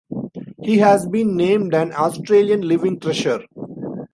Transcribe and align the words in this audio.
He 0.63 0.79
has 0.79 1.05
been 1.05 1.35
named 1.35 1.75
an 1.75 1.93
Australian 1.93 2.61
Living 2.63 2.99
Treasure. 2.99 3.45